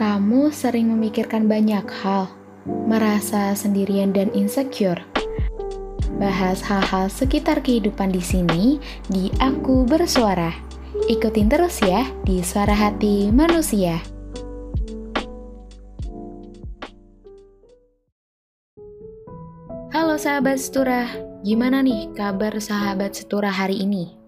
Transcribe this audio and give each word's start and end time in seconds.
Kamu 0.00 0.48
sering 0.48 0.88
memikirkan 0.96 1.44
banyak 1.44 1.84
hal, 2.00 2.32
merasa 2.64 3.52
sendirian 3.52 4.16
dan 4.16 4.32
insecure. 4.32 4.96
Bahas 6.16 6.64
hal-hal 6.64 7.12
sekitar 7.12 7.60
kehidupan 7.60 8.08
di 8.08 8.24
sini 8.24 8.80
di 9.12 9.28
Aku 9.36 9.84
Bersuara. 9.84 10.56
Ikutin 11.04 11.52
terus 11.52 11.84
ya 11.84 12.08
di 12.24 12.40
Suara 12.40 12.72
Hati 12.72 13.28
Manusia. 13.28 14.00
Halo 19.92 20.16
sahabat 20.16 20.56
setura, 20.64 21.12
gimana 21.44 21.84
nih 21.84 22.08
kabar 22.16 22.56
sahabat 22.56 23.20
setura 23.20 23.52
hari 23.52 23.84
ini? 23.84 24.19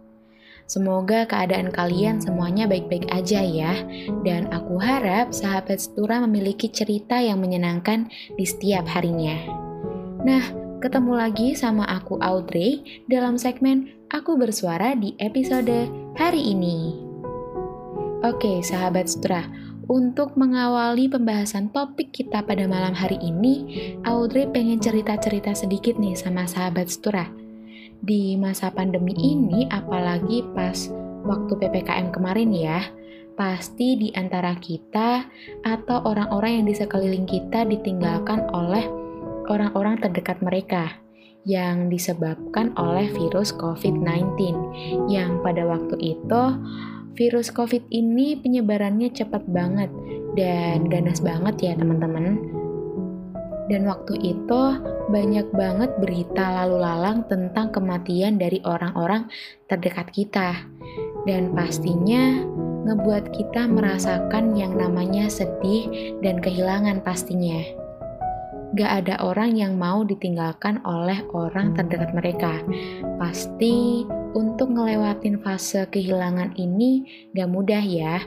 Semoga 0.73 1.29
keadaan 1.29 1.69
kalian 1.69 2.25
semuanya 2.25 2.65
baik-baik 2.65 3.05
aja 3.13 3.45
ya. 3.45 3.77
Dan 4.25 4.49
aku 4.49 4.81
harap 4.81 5.29
sahabat 5.29 5.85
setura 5.85 6.25
memiliki 6.25 6.73
cerita 6.73 7.21
yang 7.21 7.45
menyenangkan 7.45 8.09
di 8.09 8.45
setiap 8.49 8.89
harinya. 8.89 9.37
Nah, 10.25 10.41
ketemu 10.81 11.13
lagi 11.13 11.53
sama 11.53 11.85
aku 11.85 12.17
Audrey 12.25 13.05
dalam 13.05 13.37
segmen 13.37 13.93
Aku 14.09 14.41
Bersuara 14.41 14.97
di 14.97 15.13
episode 15.21 15.93
hari 16.17 16.41
ini. 16.41 16.97
Oke, 18.25 18.65
sahabat 18.65 19.13
setura, 19.13 19.45
untuk 19.93 20.41
mengawali 20.41 21.05
pembahasan 21.05 21.69
topik 21.69 22.17
kita 22.17 22.41
pada 22.49 22.65
malam 22.65 22.97
hari 22.97 23.21
ini, 23.21 23.55
Audrey 24.09 24.49
pengen 24.49 24.81
cerita-cerita 24.81 25.53
sedikit 25.53 26.01
nih 26.01 26.17
sama 26.17 26.49
sahabat 26.49 26.89
setura 26.89 27.42
di 28.03 28.35
masa 28.35 28.75
pandemi 28.75 29.15
ini, 29.15 29.71
apalagi 29.71 30.43
pas 30.53 30.91
waktu 31.23 31.53
PPKM 31.55 32.11
kemarin 32.11 32.51
ya, 32.51 32.83
pasti 33.39 33.97
di 33.97 34.09
antara 34.13 34.59
kita 34.59 35.25
atau 35.65 36.05
orang-orang 36.05 36.63
yang 36.63 36.67
di 36.69 36.75
sekeliling 36.77 37.25
kita 37.25 37.65
ditinggalkan 37.65 38.45
oleh 38.53 38.85
orang-orang 39.49 39.99
terdekat 39.99 40.39
mereka 40.43 40.99
yang 41.43 41.91
disebabkan 41.91 42.71
oleh 42.79 43.11
virus 43.11 43.51
COVID-19 43.59 44.39
yang 45.11 45.43
pada 45.43 45.67
waktu 45.67 45.99
itu 45.99 46.43
virus 47.19 47.51
COVID 47.51 47.91
ini 47.91 48.39
penyebarannya 48.39 49.11
cepat 49.11 49.43
banget 49.51 49.91
dan 50.39 50.87
ganas 50.87 51.19
banget 51.19 51.55
ya 51.59 51.73
teman-teman 51.75 52.39
dan 53.73 53.89
waktu 53.89 54.21
itu 54.21 54.63
banyak 55.09 55.49
banget 55.57 55.97
berita 55.97 56.45
lalu 56.61 56.85
lalang 56.85 57.25
tentang 57.25 57.73
kematian 57.73 58.37
dari 58.37 58.61
orang-orang 58.69 59.33
terdekat 59.65 60.13
kita. 60.13 60.69
Dan 61.25 61.57
pastinya 61.57 62.45
ngebuat 62.85 63.33
kita 63.33 63.65
merasakan 63.65 64.53
yang 64.53 64.77
namanya 64.77 65.33
sedih 65.33 65.89
dan 66.21 66.45
kehilangan 66.45 67.01
pastinya. 67.01 67.65
Gak 68.77 69.05
ada 69.05 69.21
orang 69.25 69.57
yang 69.57 69.81
mau 69.81 70.05
ditinggalkan 70.05 70.81
oleh 70.85 71.25
orang 71.33 71.73
terdekat 71.73 72.13
mereka. 72.13 72.61
Pasti 73.17 74.05
untuk 74.37 74.73
ngelewatin 74.73 75.41
fase 75.41 75.89
kehilangan 75.89 76.57
ini 76.61 77.09
gak 77.33 77.49
mudah 77.49 77.81
ya. 77.81 78.21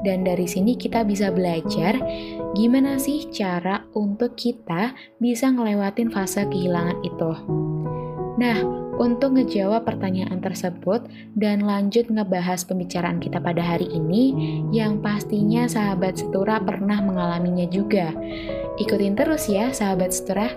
Dan 0.00 0.24
dari 0.24 0.48
sini 0.48 0.80
kita 0.80 1.04
bisa 1.04 1.28
belajar 1.28 1.98
gimana 2.54 2.98
sih 2.98 3.30
cara 3.30 3.86
untuk 3.94 4.34
kita 4.34 4.94
bisa 5.22 5.50
ngelewatin 5.50 6.10
fase 6.10 6.46
kehilangan 6.50 6.98
itu. 7.06 7.32
Nah, 8.40 8.58
untuk 9.00 9.32
ngejawab 9.32 9.88
pertanyaan 9.88 10.44
tersebut 10.44 11.08
dan 11.32 11.64
lanjut 11.64 12.12
ngebahas 12.12 12.68
pembicaraan 12.68 13.16
kita 13.16 13.40
pada 13.40 13.64
hari 13.64 13.88
ini 13.88 14.36
yang 14.76 15.00
pastinya 15.00 15.64
sahabat 15.64 16.20
setura 16.20 16.60
pernah 16.60 17.00
mengalaminya 17.00 17.64
juga. 17.72 18.12
Ikutin 18.76 19.16
terus 19.16 19.48
ya 19.48 19.72
sahabat 19.72 20.12
setura. 20.12 20.52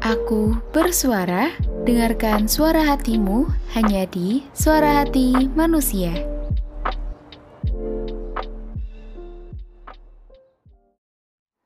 Aku 0.00 0.56
bersuara, 0.72 1.52
dengarkan 1.80 2.44
suara 2.44 2.84
hatimu 2.84 3.48
hanya 3.72 4.04
di 4.04 4.44
Suara 4.52 5.00
Hati 5.00 5.48
Manusia. 5.56 6.12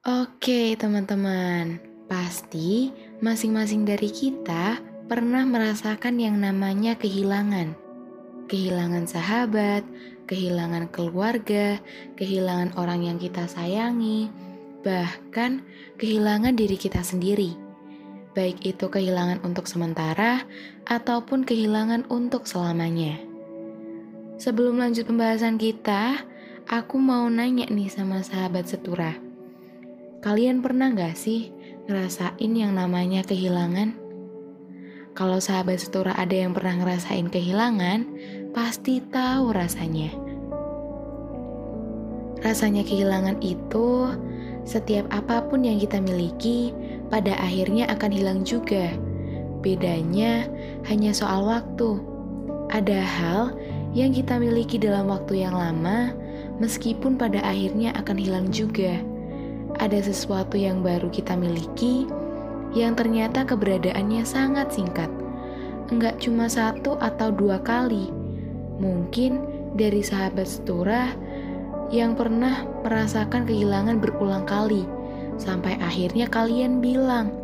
Oke, 0.07 0.79
teman-teman, 0.79 1.83
pasti 2.07 2.95
masing-masing 3.19 3.83
dari 3.83 4.07
kita 4.13 4.79
pernah 5.11 5.43
merasakan 5.43 6.23
yang 6.23 6.39
namanya 6.39 6.95
kehilangan. 6.95 7.75
Kehilangan 8.47 9.11
sahabat, 9.11 9.83
kehilangan 10.31 10.95
keluarga, 10.95 11.83
kehilangan 12.15 12.77
orang 12.79 13.03
yang 13.03 13.19
kita 13.19 13.51
sayangi, 13.51 14.31
bahkan 14.87 15.65
kehilangan 15.99 16.55
diri 16.55 16.79
kita 16.79 17.03
sendiri 17.03 17.64
baik 18.35 18.67
itu 18.67 18.91
kehilangan 18.91 19.41
untuk 19.47 19.71
sementara 19.71 20.43
ataupun 20.91 21.47
kehilangan 21.47 22.05
untuk 22.11 22.45
selamanya. 22.51 23.17
Sebelum 24.37 24.83
lanjut 24.83 25.07
pembahasan 25.07 25.57
kita, 25.57 26.27
aku 26.67 26.99
mau 26.99 27.31
nanya 27.31 27.71
nih 27.71 27.87
sama 27.87 28.21
sahabat 28.27 28.67
setura. 28.67 29.15
Kalian 30.21 30.61
pernah 30.61 30.91
gak 30.91 31.15
sih 31.15 31.55
ngerasain 31.87 32.53
yang 32.53 32.75
namanya 32.75 33.23
kehilangan? 33.23 33.95
Kalau 35.15 35.39
sahabat 35.39 35.79
setura 35.79 36.11
ada 36.19 36.35
yang 36.35 36.51
pernah 36.51 36.75
ngerasain 36.75 37.31
kehilangan, 37.31 38.03
pasti 38.51 38.99
tahu 38.99 39.55
rasanya. 39.55 40.11
Rasanya 42.43 42.83
kehilangan 42.83 43.39
itu 43.39 44.11
setiap 44.65 45.05
apa 45.13 45.45
pun 45.45 45.65
yang 45.65 45.77
kita 45.77 46.01
miliki 46.01 46.73
pada 47.13 47.37
akhirnya 47.37 47.85
akan 47.93 48.11
hilang 48.11 48.41
juga. 48.43 48.93
Bedanya 49.61 50.49
hanya 50.89 51.13
soal 51.13 51.45
waktu. 51.45 52.01
Ada 52.73 53.01
hal 53.01 53.41
yang 53.95 54.11
kita 54.11 54.41
miliki 54.41 54.81
dalam 54.81 55.09
waktu 55.09 55.45
yang 55.45 55.55
lama, 55.55 56.11
meskipun 56.59 57.15
pada 57.21 57.41
akhirnya 57.45 57.93
akan 57.97 58.17
hilang 58.19 58.47
juga. 58.51 58.99
Ada 59.79 60.11
sesuatu 60.11 60.57
yang 60.57 60.81
baru 60.81 61.13
kita 61.13 61.37
miliki, 61.37 62.09
yang 62.75 62.99
ternyata 62.99 63.47
keberadaannya 63.47 64.27
sangat 64.27 64.75
singkat. 64.75 65.09
Enggak 65.93 66.19
cuma 66.19 66.51
satu 66.51 66.99
atau 66.99 67.31
dua 67.31 67.61
kali. 67.63 68.11
Mungkin 68.83 69.39
dari 69.79 70.03
sahabat 70.03 70.47
setura 70.47 71.15
yang 71.93 72.17
pernah 72.17 72.65
merasakan 72.85 73.45
kehilangan 73.49 74.01
berulang 74.01 74.45
kali 74.45 74.85
Sampai 75.35 75.75
akhirnya 75.83 76.31
kalian 76.31 76.79
bilang, 76.79 77.35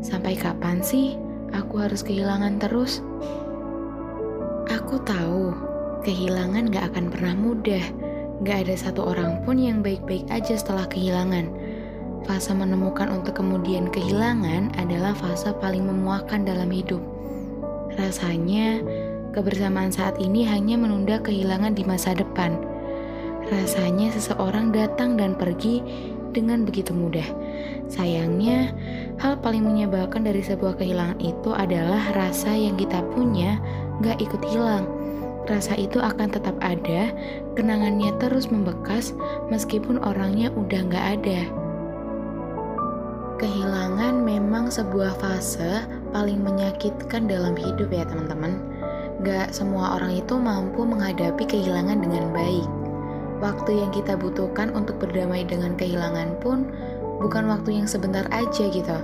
sampai 0.00 0.32
kapan 0.32 0.80
sih 0.80 1.20
aku 1.52 1.84
harus 1.84 2.00
kehilangan 2.00 2.56
terus? 2.56 3.04
Aku 4.72 5.00
tahu, 5.04 5.52
kehilangan 6.08 6.72
gak 6.72 6.92
akan 6.92 7.12
pernah 7.12 7.34
mudah. 7.36 7.84
Gak 8.46 8.68
ada 8.68 8.74
satu 8.78 9.12
orang 9.12 9.44
pun 9.44 9.60
yang 9.60 9.84
baik-baik 9.84 10.24
aja 10.32 10.56
setelah 10.56 10.88
kehilangan. 10.88 11.52
Fase 12.24 12.52
menemukan 12.56 13.12
untuk 13.12 13.40
kemudian 13.40 13.92
kehilangan 13.92 14.72
adalah 14.80 15.12
fase 15.12 15.52
paling 15.60 15.84
memuakkan 15.84 16.48
dalam 16.48 16.72
hidup. 16.72 17.00
Rasanya, 18.00 18.80
kebersamaan 19.36 19.92
saat 19.92 20.16
ini 20.16 20.48
hanya 20.48 20.80
menunda 20.80 21.20
kehilangan 21.20 21.76
di 21.76 21.84
masa 21.84 22.16
depan. 22.16 22.56
Rasanya 23.48 24.12
seseorang 24.12 24.76
datang 24.76 25.16
dan 25.16 25.32
pergi 25.32 25.80
dengan 26.36 26.68
begitu 26.68 26.92
mudah. 26.92 27.24
Sayangnya, 27.88 28.76
hal 29.16 29.40
paling 29.40 29.64
menyebalkan 29.64 30.28
dari 30.28 30.44
sebuah 30.44 30.76
kehilangan 30.76 31.16
itu 31.16 31.56
adalah 31.56 32.12
rasa 32.12 32.52
yang 32.52 32.76
kita 32.76 33.00
punya 33.16 33.56
gak 34.04 34.20
ikut 34.20 34.44
hilang. 34.52 34.84
Rasa 35.48 35.80
itu 35.80 35.96
akan 35.96 36.28
tetap 36.28 36.60
ada, 36.60 37.08
kenangannya 37.56 38.12
terus 38.20 38.52
membekas 38.52 39.16
meskipun 39.48 39.96
orangnya 40.04 40.52
udah 40.52 40.80
gak 40.92 41.06
ada. 41.16 41.40
Kehilangan 43.40 44.28
memang 44.28 44.68
sebuah 44.68 45.16
fase 45.24 45.88
paling 46.12 46.44
menyakitkan 46.44 47.24
dalam 47.24 47.56
hidup 47.56 47.88
ya 47.88 48.04
teman-teman. 48.04 48.60
Gak 49.24 49.56
semua 49.56 49.96
orang 49.96 50.20
itu 50.20 50.36
mampu 50.36 50.84
menghadapi 50.84 51.48
kehilangan 51.48 52.04
dengan 52.04 52.28
baik 52.36 52.77
waktu 53.38 53.82
yang 53.82 53.90
kita 53.94 54.18
butuhkan 54.18 54.74
untuk 54.74 54.98
berdamai 55.02 55.46
dengan 55.46 55.74
kehilangan 55.78 56.38
pun 56.42 56.68
bukan 57.22 57.50
waktu 57.50 57.82
yang 57.82 57.86
sebentar 57.90 58.26
aja 58.30 58.64
gitu. 58.70 58.98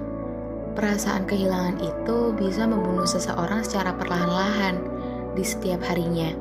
Perasaan 0.75 1.27
kehilangan 1.31 1.79
itu 1.79 2.35
bisa 2.35 2.67
membunuh 2.67 3.07
seseorang 3.07 3.63
secara 3.63 3.95
perlahan-lahan 3.95 4.83
di 5.39 5.45
setiap 5.47 5.83
harinya. 5.87 6.35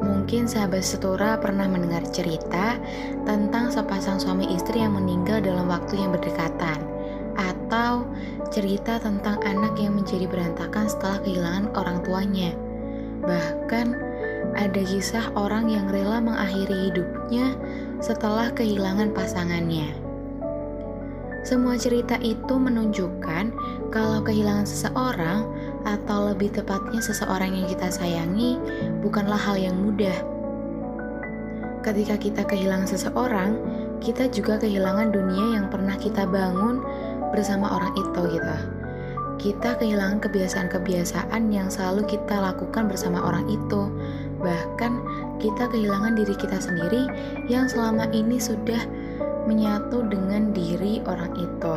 Mungkin 0.00 0.44
sahabat 0.44 0.84
setura 0.84 1.40
pernah 1.40 1.64
mendengar 1.68 2.04
cerita 2.08 2.76
tentang 3.24 3.72
sepasang 3.72 4.20
suami 4.20 4.48
istri 4.52 4.80
yang 4.84 4.96
meninggal 4.96 5.40
dalam 5.40 5.68
waktu 5.68 6.00
yang 6.00 6.12
berdekatan. 6.12 6.96
atau 7.36 8.08
cerita 8.48 8.96
tentang 8.96 9.36
anak 9.44 9.76
yang 9.76 9.92
menjadi 9.92 10.24
berantakan 10.24 10.88
setelah 10.88 11.20
kehilangan 11.20 11.68
orang 11.76 12.00
tuanya. 12.00 12.56
Bahkan 13.20 13.86
ada 14.54 14.82
kisah 14.84 15.34
orang 15.34 15.66
yang 15.72 15.90
rela 15.90 16.22
mengakhiri 16.22 16.92
hidupnya 16.92 17.58
setelah 17.98 18.52
kehilangan 18.54 19.10
pasangannya. 19.10 19.90
Semua 21.46 21.78
cerita 21.78 22.18
itu 22.22 22.58
menunjukkan 22.58 23.54
kalau 23.94 24.18
kehilangan 24.22 24.66
seseorang, 24.66 25.46
atau 25.86 26.34
lebih 26.34 26.50
tepatnya 26.50 26.98
seseorang 26.98 27.54
yang 27.54 27.70
kita 27.70 27.86
sayangi, 27.86 28.58
bukanlah 28.98 29.38
hal 29.38 29.54
yang 29.54 29.78
mudah. 29.78 30.18
Ketika 31.86 32.18
kita 32.18 32.42
kehilangan 32.42 32.90
seseorang, 32.90 33.54
kita 34.02 34.26
juga 34.26 34.58
kehilangan 34.58 35.14
dunia 35.14 35.62
yang 35.62 35.66
pernah 35.70 35.94
kita 35.94 36.26
bangun 36.26 36.82
bersama 37.30 37.78
orang 37.78 37.94
itu 37.94 38.20
gitu. 38.34 38.56
Kita 39.38 39.78
kehilangan 39.78 40.18
kebiasaan-kebiasaan 40.18 41.54
yang 41.54 41.70
selalu 41.70 42.10
kita 42.10 42.42
lakukan 42.42 42.90
bersama 42.90 43.22
orang 43.22 43.46
itu. 43.46 43.86
Bahkan 44.40 44.92
kita 45.40 45.68
kehilangan 45.72 46.16
diri 46.16 46.34
kita 46.36 46.58
sendiri 46.60 47.08
yang 47.48 47.68
selama 47.68 48.08
ini 48.12 48.36
sudah 48.36 48.84
menyatu 49.46 50.04
dengan 50.10 50.50
diri 50.50 51.00
orang 51.06 51.32
itu. 51.38 51.76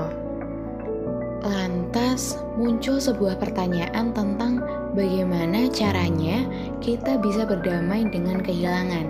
Lantas 1.39 2.35
muncul 2.59 2.99
sebuah 2.99 3.39
pertanyaan 3.39 4.11
tentang 4.11 4.59
bagaimana 4.91 5.71
caranya 5.71 6.43
kita 6.83 7.15
bisa 7.15 7.47
berdamai 7.47 8.03
dengan 8.11 8.43
kehilangan. 8.43 9.07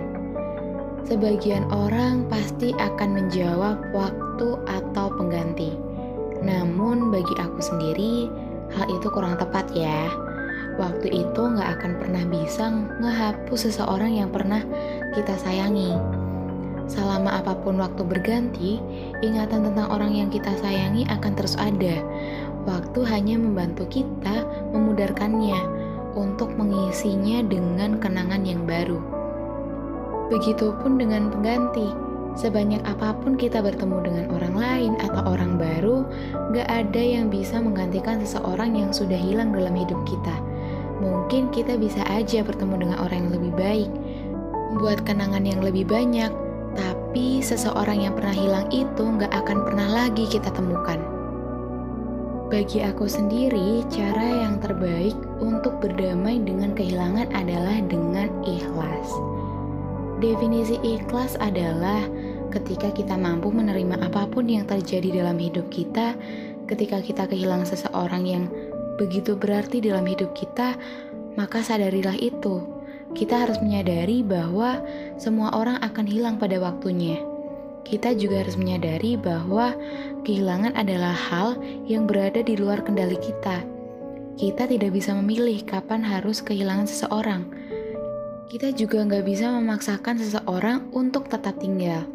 Sebagian 1.10 1.66
orang 1.74 2.30
pasti 2.30 2.70
akan 2.78 3.10
menjawab 3.18 3.82
waktu 3.90 4.48
atau 4.70 5.10
pengganti. 5.10 5.74
Namun 6.38 7.10
bagi 7.10 7.34
aku 7.34 7.58
sendiri, 7.58 8.30
hal 8.78 8.86
itu 8.86 9.10
kurang 9.10 9.34
tepat 9.34 9.66
ya. 9.74 10.06
Waktu 10.78 11.10
itu 11.10 11.42
nggak 11.42 11.70
akan 11.80 11.92
pernah 11.98 12.24
bisa 12.28 12.70
ngehapus 13.00 13.70
seseorang 13.70 14.14
yang 14.14 14.30
pernah 14.30 14.62
kita 15.16 15.34
sayangi. 15.40 15.96
Selama 16.90 17.38
apa 17.38 17.54
pun 17.54 17.78
waktu 17.78 18.02
berganti, 18.02 18.82
ingatan 19.22 19.70
tentang 19.70 19.94
orang 19.94 20.10
yang 20.10 20.26
kita 20.26 20.50
sayangi 20.58 21.06
akan 21.06 21.32
terus 21.38 21.54
ada. 21.54 22.02
Waktu 22.66 23.00
hanya 23.06 23.38
membantu 23.38 23.86
kita 23.86 24.42
memudarkannya 24.74 25.58
untuk 26.18 26.50
mengisinya 26.58 27.46
dengan 27.46 28.02
kenangan 28.02 28.42
yang 28.42 28.66
baru. 28.66 28.98
Begitupun 30.34 30.98
dengan 30.98 31.30
pengganti. 31.30 32.10
Sebanyak 32.38 32.86
apa 32.86 33.10
pun 33.18 33.34
kita 33.34 33.58
bertemu 33.58 34.06
dengan 34.06 34.26
orang 34.30 34.54
lain 34.54 34.92
atau 35.02 35.34
orang 35.34 35.58
baru, 35.58 36.06
gak 36.54 36.68
ada 36.70 37.02
yang 37.02 37.26
bisa 37.26 37.58
menggantikan 37.58 38.22
seseorang 38.22 38.78
yang 38.78 38.94
sudah 38.94 39.18
hilang 39.18 39.50
dalam 39.50 39.74
hidup 39.74 39.98
kita. 40.06 40.49
Mungkin 41.00 41.48
kita 41.48 41.80
bisa 41.80 42.04
aja 42.12 42.44
bertemu 42.44 42.74
dengan 42.76 42.98
orang 43.00 43.24
yang 43.24 43.32
lebih 43.40 43.52
baik, 43.56 43.90
buat 44.78 45.00
kenangan 45.08 45.42
yang 45.48 45.64
lebih 45.64 45.88
banyak, 45.88 46.28
tapi 46.76 47.42
seseorang 47.42 48.04
yang 48.04 48.14
pernah 48.14 48.36
hilang 48.36 48.66
itu 48.68 49.02
nggak 49.02 49.32
akan 49.32 49.58
pernah 49.64 49.88
lagi 49.88 50.28
kita 50.28 50.52
temukan. 50.52 51.00
Bagi 52.50 52.82
aku 52.82 53.06
sendiri, 53.06 53.86
cara 53.88 54.44
yang 54.44 54.58
terbaik 54.58 55.14
untuk 55.38 55.78
berdamai 55.78 56.42
dengan 56.42 56.74
kehilangan 56.74 57.30
adalah 57.30 57.78
dengan 57.86 58.26
ikhlas. 58.42 59.08
Definisi 60.18 60.76
ikhlas 60.82 61.38
adalah 61.38 62.04
ketika 62.50 62.90
kita 62.90 63.14
mampu 63.14 63.54
menerima 63.54 64.02
apa 64.02 64.26
pun 64.26 64.50
yang 64.50 64.66
terjadi 64.66 65.22
dalam 65.22 65.38
hidup 65.38 65.70
kita, 65.70 66.18
ketika 66.66 66.98
kita 66.98 67.24
kehilangan 67.30 67.70
seseorang 67.70 68.26
yang 68.26 68.44
begitu 69.00 69.32
berarti 69.32 69.80
dalam 69.80 70.04
hidup 70.04 70.36
kita, 70.36 70.76
maka 71.40 71.64
sadarilah 71.64 72.20
itu 72.20 72.60
kita 73.16 73.42
harus 73.48 73.58
menyadari 73.58 74.22
bahwa 74.22 74.78
semua 75.18 75.50
orang 75.56 75.80
akan 75.82 76.06
hilang 76.06 76.36
pada 76.38 76.60
waktunya. 76.62 77.18
Kita 77.82 78.14
juga 78.14 78.46
harus 78.46 78.54
menyadari 78.54 79.18
bahwa 79.18 79.74
kehilangan 80.22 80.78
adalah 80.78 81.16
hal 81.16 81.58
yang 81.90 82.06
berada 82.06 82.44
di 82.44 82.54
luar 82.54 82.84
kendali 82.86 83.18
kita. 83.18 83.66
Kita 84.38 84.70
tidak 84.70 84.94
bisa 84.94 85.10
memilih 85.16 85.58
kapan 85.66 86.06
harus 86.06 86.38
kehilangan 86.38 86.86
seseorang. 86.86 87.42
Kita 88.46 88.70
juga 88.76 89.02
nggak 89.02 89.26
bisa 89.26 89.50
memaksakan 89.58 90.22
seseorang 90.22 90.92
untuk 90.94 91.26
tetap 91.26 91.58
tinggal. 91.58 92.06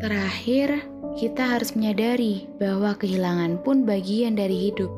Terakhir, 0.00 0.88
kita 1.18 1.58
harus 1.58 1.74
menyadari 1.74 2.48
bahwa 2.56 2.94
kehilangan 2.96 3.60
pun 3.60 3.84
bagian 3.84 4.38
dari 4.38 4.70
hidup. 4.70 4.97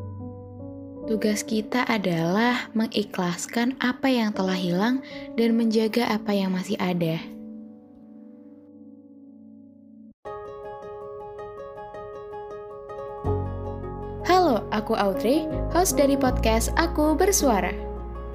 Tugas 1.11 1.43
kita 1.43 1.83
adalah 1.91 2.71
mengikhlaskan 2.71 3.75
apa 3.83 4.07
yang 4.07 4.31
telah 4.31 4.55
hilang 4.55 5.03
dan 5.35 5.59
menjaga 5.59 6.07
apa 6.07 6.31
yang 6.31 6.55
masih 6.55 6.79
ada. 6.79 7.19
Halo, 14.23 14.63
aku 14.71 14.95
Audrey, 14.95 15.51
host 15.75 15.99
dari 15.99 16.15
podcast 16.15 16.71
Aku 16.79 17.19
Bersuara. 17.19 17.75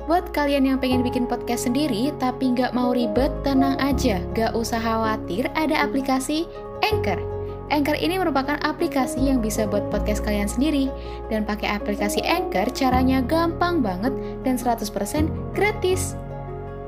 Buat 0.03 0.35
kalian 0.35 0.67
yang 0.67 0.77
pengen 0.83 0.99
bikin 0.99 1.31
podcast 1.31 1.71
sendiri 1.71 2.11
tapi 2.19 2.51
nggak 2.51 2.75
mau 2.75 2.91
ribet, 2.91 3.31
tenang 3.47 3.79
aja, 3.79 4.19
gak 4.35 4.51
usah 4.51 4.83
khawatir 4.83 5.47
ada 5.55 5.79
aplikasi 5.79 6.43
Anchor 6.83 7.34
Anchor 7.73 7.97
ini 7.97 8.21
merupakan 8.21 8.61
aplikasi 8.61 9.25
yang 9.25 9.41
bisa 9.41 9.65
buat 9.65 9.89
podcast 9.89 10.21
kalian 10.21 10.45
sendiri. 10.45 10.93
Dan 11.33 11.47
pakai 11.49 11.73
aplikasi 11.73 12.21
Anchor, 12.21 12.69
caranya 12.73 13.25
gampang 13.25 13.81
banget 13.81 14.13
dan 14.45 14.57
100% 14.61 14.85
gratis. 15.57 16.13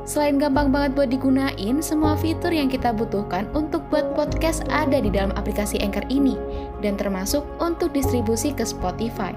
Selain 0.07 0.39
gampang 0.39 0.71
banget 0.71 0.95
buat 0.95 1.09
digunain, 1.11 1.83
semua 1.83 2.15
fitur 2.15 2.55
yang 2.55 2.71
kita 2.71 2.95
butuhkan 2.95 3.43
untuk 3.51 3.83
buat 3.91 4.15
podcast 4.15 4.63
ada 4.71 5.03
di 5.03 5.11
dalam 5.11 5.35
aplikasi 5.35 5.83
Anchor 5.83 6.07
ini, 6.07 6.39
dan 6.79 6.95
termasuk 6.95 7.43
untuk 7.59 7.91
distribusi 7.91 8.55
ke 8.55 8.63
Spotify. 8.63 9.35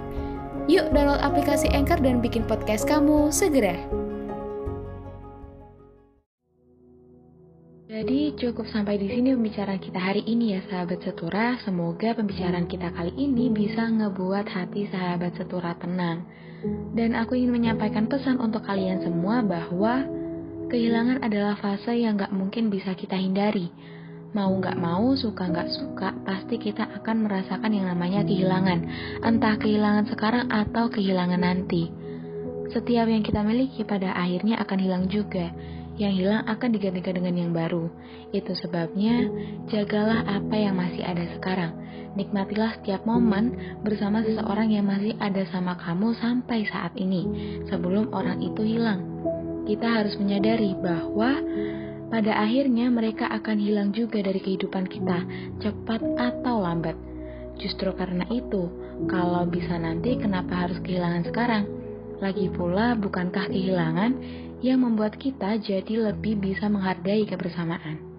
Yuk 0.71 0.95
download 0.95 1.19
aplikasi 1.27 1.67
Anchor 1.75 1.99
dan 1.99 2.23
bikin 2.23 2.47
podcast 2.47 2.87
kamu 2.87 3.35
segera. 3.35 4.00
Jadi 7.91 8.39
cukup 8.39 8.71
sampai 8.71 9.03
di 9.03 9.11
sini 9.11 9.35
pembicaraan 9.35 9.83
kita 9.83 9.99
hari 9.99 10.23
ini 10.23 10.55
ya 10.55 10.63
sahabat 10.71 11.03
setura. 11.03 11.59
Semoga 11.67 12.15
pembicaraan 12.15 12.71
kita 12.71 12.95
kali 12.95 13.11
ini 13.19 13.51
bisa 13.51 13.83
ngebuat 13.83 14.47
hati 14.47 14.87
sahabat 14.95 15.35
setura 15.35 15.75
tenang. 15.75 16.23
Dan 16.95 17.19
aku 17.19 17.35
ingin 17.35 17.51
menyampaikan 17.51 18.07
pesan 18.07 18.39
untuk 18.39 18.63
kalian 18.63 19.03
semua 19.03 19.43
bahwa 19.43 20.07
kehilangan 20.71 21.19
adalah 21.27 21.59
fase 21.59 21.99
yang 21.99 22.15
gak 22.15 22.31
mungkin 22.31 22.71
bisa 22.71 22.95
kita 22.95 23.19
hindari. 23.19 23.75
Mau 24.39 24.55
gak 24.63 24.79
mau, 24.79 25.11
suka 25.19 25.51
gak 25.51 25.75
suka, 25.75 26.15
pasti 26.23 26.63
kita 26.63 26.87
akan 27.03 27.27
merasakan 27.27 27.75
yang 27.75 27.91
namanya 27.91 28.23
kehilangan. 28.23 28.87
Entah 29.27 29.59
kehilangan 29.59 30.07
sekarang 30.07 30.47
atau 30.47 30.95
kehilangan 30.95 31.43
nanti. 31.43 31.91
Setiap 32.71 33.11
yang 33.11 33.27
kita 33.27 33.43
miliki 33.43 33.83
pada 33.83 34.15
akhirnya 34.15 34.63
akan 34.63 34.79
hilang 34.79 35.11
juga 35.11 35.51
yang 36.01 36.17
hilang 36.17 36.43
akan 36.49 36.73
digantikan 36.73 37.21
dengan 37.21 37.37
yang 37.37 37.53
baru. 37.53 37.93
Itu 38.33 38.57
sebabnya, 38.57 39.29
jagalah 39.69 40.25
apa 40.25 40.57
yang 40.57 40.81
masih 40.81 41.05
ada 41.05 41.29
sekarang. 41.37 41.77
Nikmatilah 42.17 42.81
setiap 42.81 43.05
momen 43.05 43.77
bersama 43.85 44.25
seseorang 44.25 44.73
yang 44.73 44.89
masih 44.89 45.13
ada 45.21 45.45
sama 45.53 45.77
kamu 45.77 46.17
sampai 46.17 46.65
saat 46.67 46.97
ini, 46.97 47.29
sebelum 47.69 48.09
orang 48.17 48.41
itu 48.41 48.65
hilang. 48.65 49.05
Kita 49.69 50.01
harus 50.01 50.17
menyadari 50.17 50.73
bahwa 50.75 51.37
pada 52.11 52.43
akhirnya 52.43 52.91
mereka 52.91 53.31
akan 53.31 53.61
hilang 53.61 53.95
juga 53.95 54.19
dari 54.19 54.43
kehidupan 54.43 54.91
kita, 54.91 55.23
cepat 55.63 56.03
atau 56.19 56.65
lambat. 56.65 56.99
Justru 57.61 57.93
karena 57.95 58.25
itu, 58.33 58.73
kalau 59.07 59.47
bisa 59.47 59.77
nanti 59.77 60.17
kenapa 60.17 60.67
harus 60.67 60.81
kehilangan 60.81 61.29
sekarang? 61.29 61.65
Lagi 62.19 62.51
pula, 62.51 62.99
bukankah 62.99 63.53
kehilangan 63.53 64.13
yang 64.61 64.85
membuat 64.85 65.17
kita 65.17 65.57
jadi 65.61 66.13
lebih 66.13 66.41
bisa 66.41 66.69
menghargai 66.69 67.25
kebersamaan. 67.29 68.11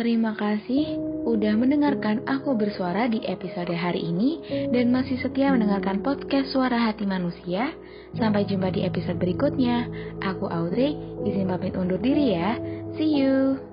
Terima 0.00 0.32
kasih 0.32 0.96
udah 1.28 1.60
mendengarkan 1.60 2.24
aku 2.24 2.56
bersuara 2.56 3.04
di 3.04 3.20
episode 3.28 3.68
hari 3.68 4.00
ini 4.00 4.40
dan 4.72 4.88
masih 4.88 5.20
setia 5.20 5.52
mendengarkan 5.52 6.00
podcast 6.00 6.56
Suara 6.56 6.88
Hati 6.88 7.04
Manusia. 7.04 7.68
Sampai 8.16 8.48
jumpa 8.48 8.72
di 8.72 8.80
episode 8.88 9.20
berikutnya. 9.20 9.92
Aku 10.24 10.48
Audrey, 10.48 10.96
izin 11.28 11.52
pamit 11.52 11.76
undur 11.76 12.00
diri 12.00 12.32
ya. 12.32 12.56
See 12.96 13.20
you. 13.20 13.69